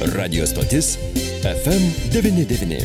Radio 0.00 0.46
stotis 0.46 0.98
FM99. 1.42 2.84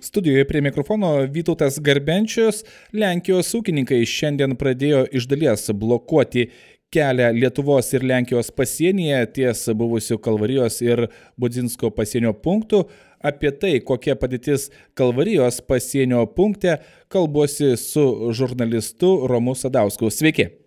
Studijoje 0.00 0.48
prie 0.48 0.60
mikrofono 0.60 1.26
Vytautas 1.26 1.80
Garbenčius. 1.80 2.64
Lenkijos 2.92 3.52
ūkininkai 3.58 4.06
šiandien 4.08 4.56
pradėjo 4.56 5.02
iš 5.12 5.28
dalies 5.28 5.68
blokuoti 5.76 6.46
kelią 6.92 7.28
Lietuvos 7.36 7.92
ir 7.92 8.08
Lenkijos 8.08 8.48
pasienyje 8.56 9.20
ties 9.36 9.66
buvusių 9.76 10.16
Kalvarijos 10.24 10.80
ir 10.80 11.04
Budzinsko 11.36 11.92
pasienio 11.92 12.32
punktų. 12.32 12.86
Apie 13.20 13.52
tai, 13.52 13.74
kokia 13.84 14.16
padėtis 14.16 14.70
Kalvarijos 14.96 15.60
pasienio 15.60 16.24
punkte, 16.24 16.80
kalbuosi 17.12 17.76
su 17.76 18.32
žurnalistu 18.32 19.18
Romu 19.28 19.52
Sadausku. 19.52 20.08
Sveiki. 20.08 20.61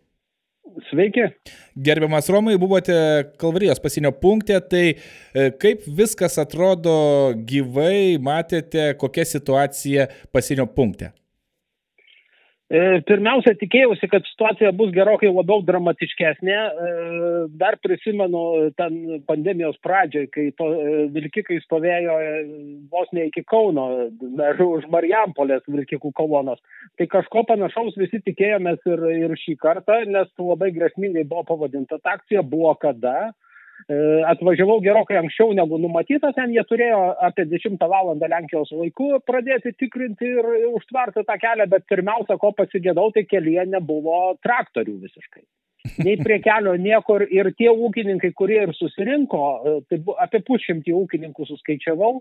Sveiki. 0.89 1.23
Gerbiamas 1.79 2.27
Romai, 2.29 2.57
buvote 2.59 2.93
Kalvarijos 3.39 3.79
pasienio 3.79 4.11
punkte, 4.11 4.57
tai 4.69 4.85
e, 4.91 5.49
kaip 5.61 5.85
viskas 5.97 6.35
atrodo 6.41 6.95
gyvai, 7.47 8.17
matėte, 8.19 8.89
kokia 8.99 9.27
situacija 9.29 10.09
pasienio 10.35 10.67
punkte? 10.67 11.13
E, 12.65 12.79
pirmiausia, 13.05 13.51
tikėjausi, 13.61 14.07
kad 14.09 14.25
situacija 14.25 14.71
bus 14.73 14.89
gerokai 14.93 15.29
labiau 15.29 15.61
dramatiškesnė. 15.67 16.55
E, 16.55 16.93
dar 17.61 17.77
prisimenu 17.83 18.71
ten 18.79 19.21
pandemijos 19.29 19.77
pradžioj, 19.85 20.25
kai 20.33 20.47
to, 20.57 20.71
e, 20.73 20.95
vilkikai 21.13 21.59
stovėjo 21.61 22.15
vos 22.89 23.11
ne 23.13 23.27
iki 23.29 23.45
Kauno, 23.45 23.85
už 24.65 24.89
Marijampolės 24.89 25.61
vilkikų 25.69 26.09
kolonos. 26.17 26.57
Tai 26.97 27.05
kažko 27.13 27.45
panašaus 27.51 27.99
visi 28.01 28.23
tikėjomės 28.25 28.81
ir, 28.89 29.07
ir 29.13 29.37
šį 29.45 29.59
kartą, 29.61 30.01
nes 30.09 30.33
labai 30.41 30.71
grėsmingai 30.73 31.27
buvo 31.29 31.45
pavadinta 31.53 32.01
ta 32.01 32.17
akcija, 32.17 32.41
buvo 32.41 32.73
kada. 32.81 33.29
E, 33.85 33.95
atvažiavau 34.25 34.79
gerokai 34.81 35.17
anksčiau 35.19 35.51
negu 35.53 35.77
numatyta, 35.77 36.31
ten 36.33 36.53
jie 36.55 36.63
turėjo 36.65 37.01
apie 37.27 37.45
10 37.51 37.77
val. 37.91 38.13
Lenkijos 38.15 38.71
laiku 38.73 39.11
pradėti 39.29 39.75
tikrinti 39.77 40.31
ir 40.39 40.47
užtverti 40.71 41.25
tą 41.27 41.35
kelią, 41.41 41.67
bet 41.69 41.85
pirmiausia, 41.91 42.39
ko 42.41 42.51
pasigėdau, 42.57 43.11
tai 43.13 43.25
kelyje 43.29 43.67
nebuvo 43.75 44.17
traktorių 44.45 44.97
visiškai. 45.05 45.45
Nei 46.03 46.15
prie 46.21 46.39
kelio 46.43 46.75
niekur 46.79 47.25
ir 47.29 47.51
tie 47.59 47.69
ūkininkai, 47.71 48.31
kurie 48.37 48.61
ir 48.65 48.73
susirinko, 48.77 49.43
e, 49.45 49.77
tai 49.89 50.01
apie 50.25 50.41
pusšimtį 50.47 50.95
ūkininkų 50.95 51.47
suskaičiavau, 51.49 52.19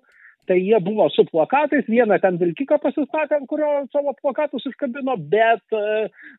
tai 0.49 0.59
jie 0.61 0.79
buvo 0.85 1.07
su 1.13 1.25
plakatais, 1.31 1.87
vieną 1.89 2.19
ten 2.21 2.37
vilkiką 2.41 2.77
pasistatė, 2.83 3.39
ant 3.39 3.49
kurio 3.49 3.71
savo 3.93 4.13
plakatus 4.21 4.67
iškabino, 4.69 5.17
bet 5.33 5.77
e, 5.77 5.85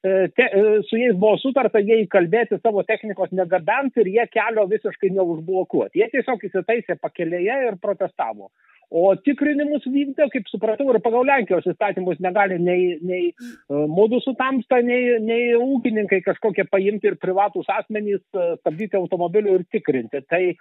e, 0.05 0.13
te, 0.37 0.49
su 0.89 0.99
jais 1.01 1.17
buvo 1.17 1.39
sutarta, 1.41 1.81
jie 1.81 2.03
įkalbėti 2.03 2.59
savo 2.61 2.85
technikos 2.85 3.33
negabent 3.33 3.97
ir 4.01 4.11
jie 4.13 4.27
kelio 4.33 4.67
visiškai 4.71 5.11
neužblokuoti. 5.15 6.01
Jie 6.01 6.11
tiesiog 6.13 6.45
įsitaisė 6.49 6.99
pakelėje 7.01 7.59
ir 7.71 7.81
protestavo. 7.81 8.51
O 8.93 9.07
tikrinimus 9.17 9.85
vykdė, 9.89 10.27
kaip 10.33 10.47
supratau, 10.51 10.87
ir 10.91 11.01
pagal 11.03 11.25
Lenkijos 11.27 11.65
įstatymus 11.71 12.21
negali 12.23 12.59
nei, 12.61 12.95
nei 13.01 13.31
mūdų 13.69 14.21
su 14.23 14.35
tamsta, 14.37 14.81
nei, 14.85 15.17
nei 15.25 15.55
ūkininkai 15.57 16.21
kažkokie 16.25 16.67
paimti 16.69 17.11
ir 17.11 17.19
privatus 17.21 17.69
asmenys 17.73 18.23
stabdyti 18.59 18.99
automobilių 18.99 19.59
ir 19.59 19.67
tikrinti. 19.73 20.21
Tai 20.29 20.41
e, 20.45 20.55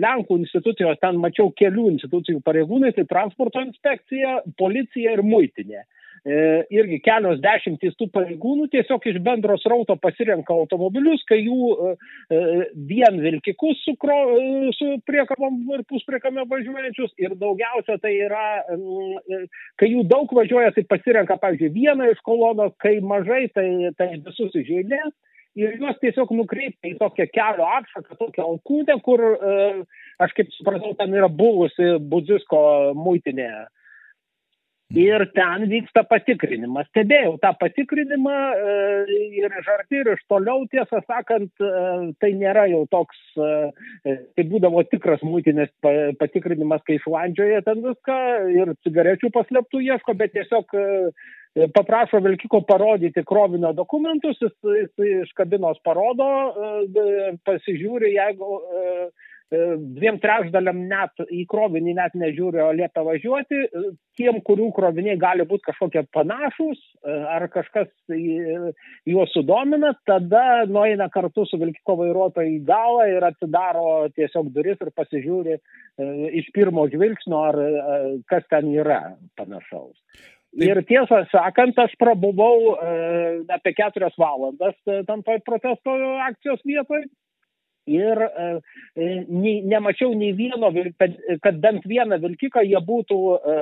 Lenkų 0.00 0.40
institucijos, 0.40 0.98
ten 1.04 1.20
mačiau 1.20 1.52
kelių 1.56 1.90
institucijų 1.94 2.42
pareigūnai, 2.46 2.94
tai 2.96 3.06
transporto 3.10 3.62
inspekcija, 3.64 4.40
policija 4.58 5.18
ir 5.18 5.24
muitinė. 5.26 5.84
E, 5.84 5.99
irgi 6.24 6.98
kelios 7.04 7.40
dešimtys 7.40 7.96
tų 7.96 8.10
pareigūnų 8.12 8.68
tiesiog 8.72 9.06
iš 9.08 9.20
bendro 9.24 9.56
srauto 9.60 9.96
pasirenka 9.96 10.52
automobilius, 10.52 11.22
kai 11.28 11.40
jų 11.40 11.70
e, 11.70 11.94
e, 12.30 12.40
vien 12.90 13.20
vilkikus 13.22 13.80
su, 13.86 13.94
kro, 14.00 14.18
su 14.76 14.98
priekabom 15.08 15.62
ir 15.76 15.84
puspriekame 15.88 16.44
važiuojančius 16.50 17.14
ir 17.18 17.36
daugiausia 17.40 17.96
tai 18.02 18.12
yra, 18.26 18.44
kai 19.80 19.88
jų 19.88 20.04
daug 20.10 20.30
važiuoja, 20.36 20.74
tai 20.76 20.84
pasirenka, 20.90 21.38
pavyzdžiui, 21.40 21.72
vieną 21.72 22.12
iš 22.12 22.20
kolonos, 22.26 22.76
kai 22.82 22.98
mažai, 23.00 23.46
tai, 23.54 23.66
tai 23.96 24.12
visus 24.20 24.54
iš 24.60 24.68
eilės 24.82 25.16
ir 25.58 25.74
juos 25.80 25.96
tiesiog 26.04 26.30
nukreipia 26.36 26.92
į 26.92 26.98
tokią 27.00 27.26
kelio 27.32 27.66
atšaką, 27.80 28.20
tokią 28.20 28.44
alkūtę, 28.44 29.00
kur, 29.02 29.24
aš 30.22 30.36
kaip 30.36 30.52
supratau, 30.54 30.92
ten 30.98 31.16
yra 31.16 31.26
buvusi 31.32 31.96
Budzisko 32.12 32.60
muitinė 32.94 33.50
Ir 34.90 35.22
ten 35.36 35.68
vyksta 35.70 36.02
patikrinimas. 36.10 36.88
Stebėjau 36.90 37.36
tą 37.38 37.52
patikrinimą 37.60 38.38
e, 38.58 39.18
ir 39.38 39.52
iš 39.60 39.68
arti, 39.70 40.00
ir 40.00 40.08
iš 40.16 40.24
toliau, 40.26 40.64
tiesą 40.72 40.98
sakant, 41.04 41.52
e, 41.62 41.70
tai 42.18 42.32
nėra 42.34 42.64
jau 42.72 42.80
toks, 42.90 43.20
e, 43.38 44.16
tai 44.34 44.46
būdavo 44.50 44.82
tikras 44.90 45.22
mūtinės 45.22 45.70
patikrinimas, 46.18 46.82
kai 46.82 46.98
išlandžioja 46.98 47.62
ten 47.68 47.84
viską 47.86 48.16
ir 48.56 48.74
cigarečių 48.82 49.30
paslėptų 49.36 49.84
ieško, 49.92 50.16
bet 50.18 50.34
tiesiog 50.34 50.74
paprašo 51.74 52.18
vilkiko 52.26 52.64
parodyti 52.66 53.22
krovinio 53.26 53.70
dokumentus, 53.74 54.42
jis, 54.42 54.54
jis 54.74 55.06
iš 55.22 55.32
kabinos 55.38 55.78
parodo, 55.86 56.26
pasižiūri, 57.46 58.16
jeigu 58.18 58.58
E, 58.58 59.10
dviem 59.50 60.18
trečdaliam 60.22 60.84
net 60.86 61.22
į 61.26 61.42
krovinį 61.50 61.96
net 61.98 62.14
nežiūri, 62.18 62.60
o 62.62 62.70
liepia 62.76 63.02
važiuoti, 63.02 63.58
e, 63.66 63.82
tiem, 64.18 64.38
kurių 64.46 64.68
kroviniai 64.76 65.18
gali 65.18 65.46
būti 65.48 65.66
kažkokie 65.66 66.04
panašus 66.14 66.78
e, 66.78 67.16
ar 67.34 67.48
kažkas 67.50 67.90
juos 69.08 69.34
sudomina, 69.34 69.92
tada 70.06 70.66
nueina 70.70 71.08
kartu 71.10 71.46
su 71.48 71.58
vilkiko 71.58 71.98
vairuotoju 71.98 72.56
į 72.56 72.64
galą 72.68 73.08
ir 73.10 73.26
atidaro 73.26 73.86
tiesiog 74.14 74.52
duris 74.54 74.78
ir 74.80 74.92
pasižiūri 74.94 75.58
iš 76.40 76.46
pirmo 76.54 76.86
žvilgsnio, 76.88 77.40
ar 77.50 77.58
kas 78.30 78.46
ten 78.48 78.70
yra 78.72 79.16
panašaus. 79.36 79.96
Taip. 80.50 80.66
Ir 80.66 80.80
tiesą 80.88 81.20
sakant, 81.30 81.76
aš 81.78 81.92
prabuvau 81.98 82.72
e, 82.74 82.94
apie 83.54 83.74
keturias 83.76 84.16
valandas 84.18 84.78
tam 85.06 85.22
toj 85.26 85.42
protesto 85.46 85.94
akcijos 86.26 86.62
vietoje 86.66 87.06
ir 87.88 88.20
e, 88.22 88.46
e, 88.94 89.08
nei, 89.28 89.60
nemačiau 89.66 90.12
nei 90.14 90.32
vieno, 90.36 90.70
kad, 91.00 91.16
kad 91.44 91.60
bent 91.62 91.86
vieną 91.88 92.20
vilkiką 92.22 92.62
jie 92.66 92.80
būtų 92.86 93.18
e, 93.34 93.56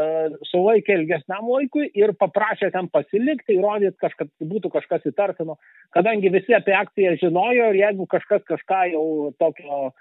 sulaikę 0.51 0.99
ilgesniam 0.99 1.49
laikui 1.49 1.89
ir 1.95 2.15
paprašė 2.19 2.73
ten 2.75 2.91
pasilikti, 2.93 3.59
įrodyti, 3.59 3.97
kad 4.03 4.31
būtų 4.41 4.73
kažkas 4.75 5.07
įtartino, 5.13 5.59
kadangi 5.97 6.33
visi 6.35 6.57
apie 6.57 6.77
akciją 6.77 7.17
žinojo 7.23 7.73
ir 7.73 7.83
jeigu 7.85 8.09
kažkas 8.11 8.45
kažką 8.49 8.85
jau 8.95 9.07
tokio 9.39 9.89
e, 9.89 9.97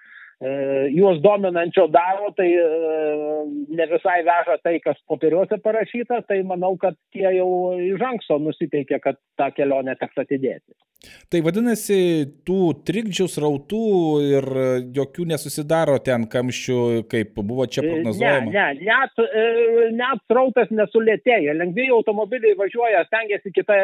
juos 0.94 1.22
dominančio 1.22 1.88
daro, 1.88 2.30
tai 2.38 2.52
e, 2.54 2.66
ne 3.74 3.86
visai 3.90 4.20
veža 4.22 4.60
tai, 4.62 4.78
kas 4.84 5.00
popieriuose 5.10 5.58
parašyta, 5.64 6.22
tai 6.30 6.44
manau, 6.46 6.76
kad 6.78 6.94
tie 7.14 7.26
jau 7.40 7.50
iš 7.82 8.04
anksto 8.06 8.38
nusiteikė, 8.38 9.02
kad 9.02 9.18
tą 9.40 9.50
kelionę 9.58 9.98
teks 9.98 10.22
atidėti. 10.22 10.78
Tai 11.30 11.40
vadinasi, 11.46 11.98
tų 12.48 12.60
trikdžių 12.88 13.26
srautų 13.30 13.82
ir 14.26 14.46
jokių 14.96 15.28
nesusidaro 15.30 15.98
ten 16.06 16.26
kamščių, 16.32 16.78
kaip 17.12 17.36
buvo 17.38 17.68
čia 17.70 17.84
prognozuojama? 17.86 18.50
Ne, 18.50 18.64
ne, 18.80 18.88
net, 18.88 19.22
e, 19.22 19.90
net 19.94 20.24
srautas 20.26 20.72
nesulėtėja. 20.74 21.54
Lengviai 21.58 21.92
automobiliai 21.94 22.58
važiuoja, 22.58 23.04
stengiasi 23.10 23.54
kitą, 23.54 23.78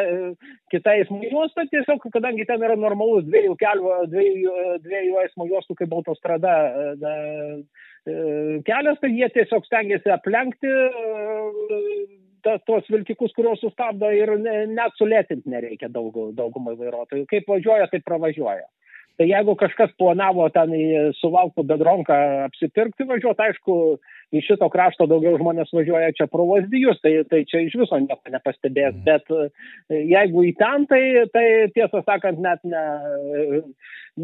kitą 0.74 0.96
eismo 0.98 1.20
juostą, 1.22 1.66
tiesiog, 1.70 2.02
kadangi 2.14 2.46
ten 2.48 2.62
yra 2.66 2.78
normalus 2.78 3.26
dviejų 3.28 3.54
kelių, 3.62 3.94
dviejų, 4.14 4.56
dviejų 4.86 5.22
eismo 5.22 5.46
juostų 5.50 5.78
kaip 5.82 5.94
autostrada 5.94 6.43
e, 6.52 7.14
e, 8.06 8.18
kelias, 8.66 9.00
tai 9.00 9.10
jie 9.14 9.30
tiesiog 9.34 9.66
stengiasi 9.68 10.12
aplenkti 10.14 10.74
ta, 12.44 12.58
tuos 12.68 12.88
vilkikus, 12.92 13.32
kuriuos 13.36 13.62
sustabdo 13.64 14.10
ir 14.14 14.34
ne, 14.40 14.56
net 14.76 14.96
sulėtinti 15.00 15.50
nereikia 15.50 15.90
daug, 15.92 16.16
daugumai 16.36 16.76
vairuotojų. 16.80 17.26
Kaip 17.30 17.48
važiuoja, 17.50 17.88
taip 17.92 18.04
pravažiuoja. 18.08 18.66
Tai 19.14 19.26
jeigu 19.28 19.54
kažkas 19.58 19.92
planavo 20.00 20.48
ten 20.54 20.72
į 20.74 20.86
suvalkų 21.20 21.62
bedronką 21.70 22.16
apsipirkti 22.48 23.06
važiuoti, 23.06 23.44
aišku, 23.46 23.76
iš 24.34 24.48
šito 24.50 24.66
krašto 24.72 25.06
daugiau 25.10 25.36
žmonės 25.38 25.70
važiuoja 25.74 26.14
čia 26.18 26.26
pro 26.30 26.46
Lazdijus, 26.48 26.98
tai, 27.04 27.12
tai 27.30 27.44
čia 27.46 27.62
iš 27.62 27.76
viso 27.78 27.98
nieko 28.02 28.32
nepastebės. 28.34 28.96
Mhm. 28.96 29.04
Bet 29.06 29.30
e, 29.30 30.00
jeigu 30.10 30.46
į 30.48 30.54
ten, 30.58 30.88
tai, 30.90 31.02
tai 31.34 31.46
tiesą 31.76 32.02
sakant, 32.02 32.42
net 32.42 32.66
ne, 32.66 32.82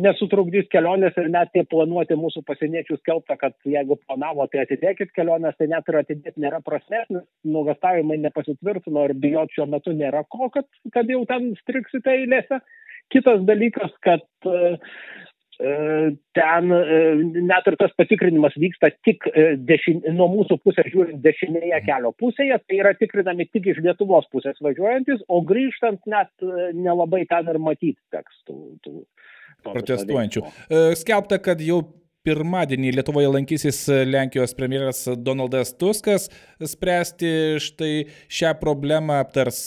nesutrukdys 0.06 0.66
kelionės 0.74 1.14
ir 1.18 1.30
net 1.30 1.50
tie 1.54 1.64
planuoti 1.70 2.18
mūsų 2.18 2.42
pasieniečių 2.50 2.98
skelbta, 3.00 3.38
kad 3.38 3.54
jeigu 3.66 3.98
planavo, 4.02 4.46
tai 4.50 4.64
atidėkit 4.64 5.14
kelionės, 5.16 5.54
tai 5.58 5.70
net 5.70 5.86
ir 5.90 6.02
atidėti 6.02 6.42
nėra 6.42 6.62
prasmės, 6.66 7.06
nes 7.10 7.26
nuogastavimai 7.46 8.18
nepasitvirtino 8.26 9.06
ir 9.06 9.16
bijot 9.22 9.54
šiuo 9.54 9.70
metu 9.70 9.94
nėra 9.94 10.22
ko, 10.30 10.50
kad, 10.54 10.66
kad 10.94 11.10
jau 11.10 11.24
ten 11.30 11.52
striksite 11.62 12.18
eilėse. 12.18 12.62
Kitas 13.10 13.42
dalykas, 13.46 13.92
kad 14.04 14.22
e, 14.46 14.72
e, 15.60 15.72
ten 16.38 16.74
e, 16.74 17.00
net 17.42 17.70
ir 17.70 17.76
tas 17.80 17.94
patikrinimas 17.98 18.56
vyksta 18.60 18.92
tik 19.06 19.26
dešin, 19.68 20.04
nuo 20.16 20.28
mūsų 20.36 20.60
pusės 20.64 20.90
žiūrint 20.92 21.22
dešinėje 21.24 21.74
mhm. 21.74 21.86
kelio 21.88 22.14
pusėje, 22.22 22.60
tai 22.66 22.80
yra 22.82 22.94
tikrinami 22.98 23.48
tik 23.50 23.70
iš 23.74 23.82
Lietuvos 23.84 24.28
pusės 24.34 24.60
važiuojantis, 24.64 25.24
o 25.28 25.42
grįžtant 25.46 26.02
net 26.10 26.32
nelabai 26.76 27.24
ten 27.30 27.50
ir 27.50 27.60
matyti 27.62 27.98
teks 28.14 28.44
tų, 28.48 28.60
tų 28.86 28.96
protestuojančių. 29.66 30.46
Skelbta, 30.96 31.40
kad 31.42 31.60
jau 31.60 31.82
pirmadienį 32.26 32.92
Lietuvoje 32.98 33.30
lankysis 33.32 33.78
Lenkijos 34.08 34.52
premjeras 34.56 35.06
Donaldas 35.24 35.72
Tuskas 35.80 36.28
spręsti 36.60 37.30
štai 37.64 37.94
šią 38.28 38.52
problemą, 38.60 39.22
aptars 39.24 39.62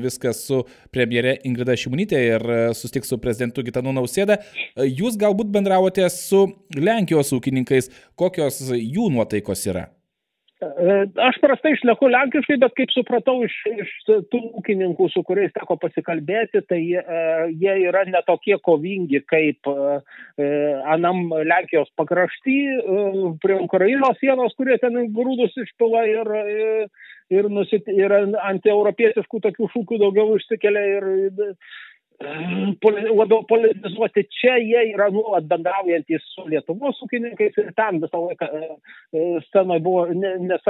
viskas 0.00 0.40
su 0.48 0.62
premjere 0.94 1.36
Ingrida 1.48 1.76
Šimonytė 1.76 2.22
ir 2.30 2.48
sustiks 2.78 3.12
su 3.12 3.20
prezidentu 3.20 3.66
Gitanu 3.66 3.92
Nausėda. 3.96 4.40
Jūs 4.88 5.20
galbūt 5.20 5.52
bendravote 5.52 6.08
su 6.14 6.46
Lenkijos 6.78 7.34
ūkininkais, 7.36 7.92
kokios 8.16 8.64
jų 8.72 9.12
nuotaikos 9.12 9.68
yra? 9.68 9.88
E, 10.58 10.94
aš 11.22 11.36
prastai 11.38 11.70
išleku 11.76 12.08
lenkiškai, 12.10 12.56
bet 12.58 12.72
kaip 12.74 12.90
supratau 12.90 13.36
iš, 13.46 13.54
iš 13.70 13.90
tų 14.08 14.40
ūkininkų, 14.58 15.06
su 15.12 15.22
kuriais 15.26 15.52
teko 15.54 15.76
pasikalbėti, 15.78 16.64
tai 16.66 16.80
e, 16.98 17.02
jie 17.60 17.74
yra 17.86 18.02
netokie 18.10 18.56
kovingi 18.66 19.20
kaip 19.30 19.70
e, 19.70 20.48
anam 20.90 21.28
Lenkijos 21.30 21.92
pakrašty, 22.00 22.56
e, 22.74 23.06
prie 23.44 23.60
Ukrainos 23.62 24.18
sienos, 24.18 24.56
kurie 24.58 24.80
ten 24.82 24.98
grūdus 25.14 25.54
išpila 25.62 26.02
ir, 26.10 26.32
ir, 27.30 27.50
nusit, 27.54 27.86
ir 27.94 28.16
antieuropietiškų 28.18 29.44
tokių 29.46 29.70
šūkių 29.76 30.02
daugiau 30.02 30.40
išsikelia 30.40 30.86
ir 30.96 31.08
labiau 32.18 33.44
politizuoti. 33.46 34.24
Čia 34.40 34.56
jie 34.58 34.80
yra 34.94 35.08
nuolat 35.14 35.46
bendraujantys 35.46 36.24
su 36.34 36.46
Lietuvos 36.50 36.98
ūkininkais 37.04 37.58
ir 37.62 37.70
ten 37.78 38.00
visą 38.02 38.22
laiką 38.24 38.48
e, 38.58 38.70
e, 39.14 39.26
scenoje 39.46 39.82
buvo 39.84 40.06
nes, 40.10 40.66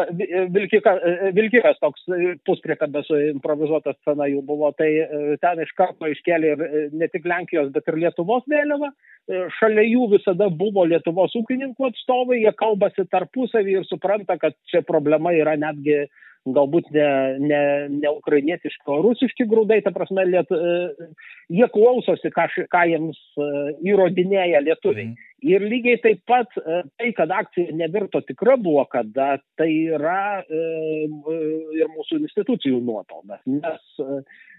vilkikas, 0.53 1.01
e, 1.01 1.33
vilkikas 1.37 1.81
toks 1.81 2.05
puspriekabės 2.45 3.09
improvizuota 3.33 3.97
scena 3.97 4.29
jų 4.29 4.45
buvo. 4.45 4.73
Tai 4.77 4.91
ten 5.41 5.65
iš 5.65 5.73
karto 5.79 6.11
iškėlė 6.13 6.53
ir 6.53 6.93
ne 6.93 7.09
tik 7.09 7.25
Lenkijos, 7.25 7.73
bet 7.73 7.89
ir 7.89 8.01
Lietuvos 8.05 8.45
vėliavą. 8.49 8.93
Šalia 9.59 9.85
jų 9.85 10.13
visada 10.15 10.49
buvo 10.53 10.85
Lietuvos 10.89 11.35
ūkininkų 11.37 11.91
atstovai, 11.91 12.43
jie 12.45 12.53
kalbasi 12.57 13.09
tarpusavį 13.09 13.81
ir 13.81 13.89
supranta, 13.89 14.37
kad 14.41 14.57
čia 14.69 14.81
problema 14.85 15.35
yra 15.37 15.57
netgi 15.61 15.99
uh, 16.05 16.25
galbūt 16.47 16.91
ne, 16.95 17.09
ne, 17.43 17.61
ne 17.93 18.11
ukrainietiški, 18.19 18.85
o 18.93 19.01
rusiški 19.05 19.47
grūdai, 19.51 19.81
ta 19.85 19.93
prasme, 19.95 20.25
liet, 20.29 20.51
e, 20.53 21.09
jie 21.55 21.69
klausosi, 21.75 22.31
ką, 22.35 22.47
ką 22.73 22.83
jiems 22.93 23.19
e, 23.37 23.49
įrodinėja 23.91 24.63
lietuviai. 24.65 25.11
Mm. 25.11 25.25
Ir 25.49 25.65
lygiai 25.71 26.01
taip 26.03 26.23
pat 26.29 26.55
e, 26.59 26.83
tai, 26.99 27.13
kad 27.17 27.33
akcija 27.35 27.75
nevirto 27.79 28.23
tikra 28.27 28.59
buvo, 28.61 28.85
kada 28.91 29.37
tai 29.59 29.71
yra 29.95 30.43
ir 30.49 31.91
mūsų 31.95 32.23
institucijų 32.25 32.81
nuopelnas. 32.83 33.43
Nes, 33.47 33.83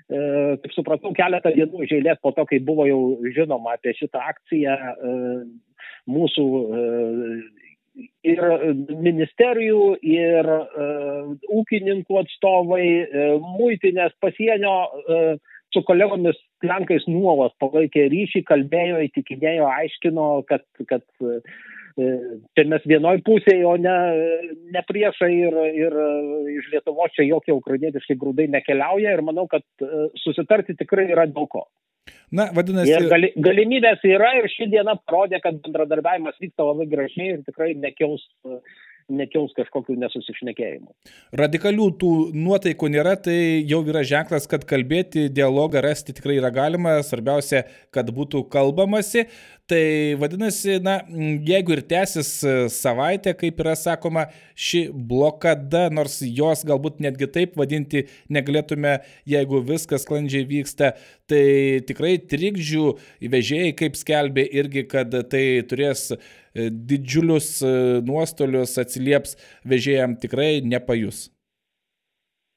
kaip 0.10 0.74
supratau, 0.74 1.12
keletą 1.18 1.52
dienų 1.54 1.88
žailės 1.90 2.22
po 2.24 2.32
to, 2.36 2.46
kai 2.50 2.62
buvo 2.66 2.88
jau 2.90 3.02
žinoma 3.36 3.76
apie 3.76 3.94
šitą 4.00 4.24
akciją, 4.32 4.78
mūsų 6.10 6.46
ir 8.28 8.42
ministerijų, 8.90 9.84
ir 10.06 10.50
uh, 10.50 11.32
ūkininkų 11.62 12.20
atstovai, 12.24 12.86
uh, 13.06 13.50
muitinės 13.60 14.16
pasienio 14.24 14.76
su 15.74 15.84
kolegomis 15.86 16.38
Lenkais 16.66 17.06
nuolat 17.08 17.54
palaikė 17.62 18.08
ryšį, 18.12 18.42
kalbėjo, 18.48 19.04
įtikinėjo, 19.06 19.68
aiškino, 19.70 20.26
kad, 20.50 20.66
kad 20.90 21.06
čia 21.96 22.66
mes 22.72 22.88
vienoj 22.90 23.22
pusėje, 23.28 23.62
o 23.70 23.76
ne, 23.80 23.94
ne 24.74 24.82
priešai 24.88 25.30
ir, 25.36 25.56
ir 25.84 25.96
iš 26.56 26.72
Lietuvos 26.74 27.14
čia 27.16 27.28
jokie 27.28 27.54
ukrainietiški 27.56 28.18
grūdai 28.20 28.50
nekeliauja 28.52 29.14
ir 29.14 29.24
manau, 29.26 29.46
kad 29.52 29.64
susitarti 30.24 30.76
tikrai 30.80 31.08
yra 31.14 31.28
dėl 31.30 31.48
ko. 31.54 31.68
Na, 32.36 32.50
vadinasi. 32.56 32.92
Ir 32.94 33.08
gali, 33.12 33.32
galimybės 33.38 34.04
yra 34.08 34.36
ir 34.40 34.50
ši 34.54 34.70
diena 34.74 34.98
parodė, 35.08 35.42
kad 35.44 35.58
bendradarbiavimas 35.64 36.38
vyksta 36.42 36.68
labai 36.68 36.86
gražiai 36.92 37.36
ir 37.38 37.42
tikrai 37.48 37.74
nekils 37.78 38.26
nekils 39.10 39.54
kažkokių 39.58 39.96
nesusišnekėjimų. 40.04 40.92
Radikalių 41.40 41.88
tų 42.02 42.12
nuotaikų 42.38 42.92
nėra, 42.94 43.16
tai 43.18 43.38
jau 43.68 43.82
yra 43.90 44.04
ženklas, 44.06 44.48
kad 44.50 44.66
kalbėti, 44.70 45.28
dialogą 45.34 45.82
rasti 45.86 46.16
tikrai 46.18 46.38
yra 46.40 46.52
galima, 46.54 47.00
svarbiausia, 47.06 47.66
kad 47.96 48.12
būtų 48.14 48.46
kalbamasi. 48.54 49.26
Tai 49.70 50.16
vadinasi, 50.18 50.80
na, 50.82 50.96
jeigu 51.46 51.76
ir 51.76 51.84
tęsis 51.86 52.30
savaitę, 52.74 53.36
kaip 53.38 53.60
yra 53.62 53.76
sakoma, 53.78 54.24
ši 54.58 54.88
blokada, 55.12 55.84
nors 55.94 56.16
jos 56.26 56.64
galbūt 56.66 56.98
netgi 57.06 57.28
taip 57.36 57.54
vadinti 57.60 58.08
negalėtume, 58.34 58.96
jeigu 59.30 59.62
viskas 59.68 60.08
sklandžiai 60.08 60.48
vyksta, 60.50 60.96
tai 61.30 61.46
tikrai 61.86 62.16
trikdžių 62.32 62.88
vežėjai, 63.36 63.78
kaip 63.84 64.02
skelbė 64.02 64.50
irgi, 64.58 64.88
kad 64.90 65.14
tai 65.30 65.46
turės 65.70 66.08
e, 66.16 66.18
didžiulius 66.74 67.60
e, 67.62 67.74
nuostolius, 68.10 68.74
atsilieps 68.82 69.38
vežėjams 69.70 70.24
tikrai 70.26 70.54
nepajus. 70.66 71.28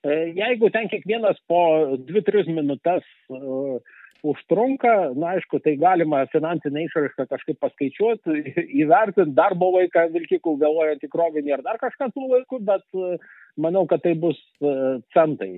E, 0.09 0.33
jeigu 0.41 0.73
ten 0.73 0.89
kiekvienas 0.89 1.45
po 1.45 1.61
2-3 2.09 2.57
minutės 2.57 3.05
uh, 3.29 4.01
užtrunka, 4.23 5.13
na 5.19 5.35
aišku, 5.37 5.59
tai 5.65 5.75
galima 5.81 6.23
finansinę 6.33 6.87
išraišką 6.87 7.27
kažkaip 7.31 7.59
paskaičiuoti, 7.63 8.55
įvertinti 8.83 9.35
darbo 9.37 9.73
laiką 9.77 10.07
vilkikų, 10.15 10.57
galvojant 10.63 11.03
į 11.03 11.11
krovinį 11.13 11.57
ar 11.59 11.65
dar 11.67 11.81
kažką 11.83 12.13
tų 12.15 12.29
laikų, 12.37 12.61
bet 12.69 12.87
e, 12.95 13.17
manau, 13.61 13.85
kad 13.91 14.05
tai 14.07 14.15
bus 14.19 14.39
e, 14.63 14.77
centai 15.17 15.51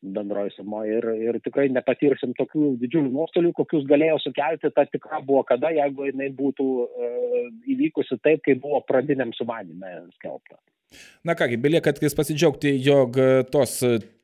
bendroji 0.00 0.54
suma 0.54 0.86
ir, 0.88 1.04
ir 1.20 1.36
tikrai 1.44 1.66
nepatirsim 1.72 2.32
tokių 2.36 2.74
didžiulių 2.80 3.10
nuostolių, 3.12 3.52
kokius 3.56 3.84
galėjo 3.88 4.16
sukelti 4.24 4.70
ta 4.76 4.86
tikra 4.88 5.20
buvo 5.24 5.42
kada, 5.48 5.72
jeigu 5.76 6.08
jinai 6.08 6.30
būtų 6.36 6.68
e, 6.84 7.10
įvykusi 7.76 8.20
taip, 8.20 8.44
kaip 8.44 8.62
buvo 8.64 8.80
pradiniam 8.88 9.32
sumanime 9.36 10.02
skelbta. 10.16 10.60
Na 11.24 11.36
kągi, 11.38 11.60
belieka 11.60 11.92
tik 11.94 12.08
pasidžiaugti, 12.18 12.72
jog 12.82 13.16
tos 13.52 13.76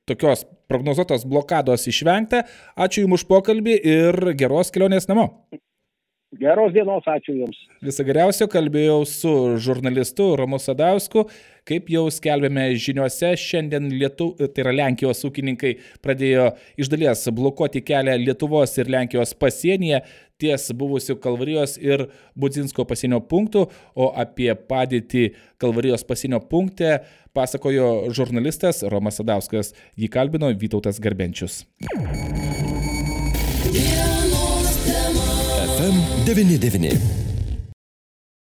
tokios 0.06 0.46
prognozuotos 0.70 1.26
blokados 1.28 1.86
išvengta. 1.90 2.44
Ačiū 2.78 3.04
Jums 3.04 3.22
už 3.22 3.28
pokalbį 3.30 3.78
ir 3.82 4.20
geros 4.38 4.72
kelionės 4.74 5.08
namo. 5.10 5.28
Geros 6.46 6.72
dienos, 6.72 7.02
ačiū 7.10 7.34
Jums. 7.40 7.58
Visą 7.82 8.04
geriausio 8.06 8.46
kalbėjau 8.50 9.00
su 9.08 9.30
žurnalistu 9.62 10.28
Romu 10.38 10.60
Sadausku. 10.62 11.24
Kaip 11.66 11.88
jau 11.90 12.04
skelbėme 12.14 12.68
žiniuose, 12.78 13.32
šiandien 13.42 13.88
Lietu, 13.90 14.28
tai 14.38 14.62
yra 14.62 14.74
Lenkijos 14.76 15.24
ūkininkai 15.26 15.72
pradėjo 16.04 16.52
iš 16.78 16.90
dalies 16.92 17.24
blokuoti 17.34 17.82
kelią 17.82 18.14
Lietuvos 18.22 18.76
ir 18.78 18.92
Lenkijos 18.94 19.34
pasienyje 19.34 20.04
ties 20.38 20.68
buvusių 20.76 21.16
Kalvarijos 21.24 21.74
ir 21.82 22.06
Budzinsko 22.38 22.86
pasienio 22.86 23.18
punktų, 23.26 23.66
o 23.98 24.10
apie 24.14 24.52
padėtį 24.54 25.30
Kalvarijos 25.58 26.06
pasienio 26.06 26.44
punkte 26.46 27.00
pasakojo 27.34 28.12
žurnalistas 28.14 28.84
Romas 28.92 29.18
Sadauskas. 29.18 29.74
Jį 29.98 30.12
kalbino 30.14 30.52
Vytautas 30.54 31.02
Garbenčius. 31.02 31.64
99. 36.26 37.25